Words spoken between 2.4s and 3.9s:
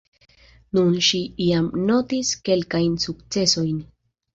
kelkajn sukcesojn.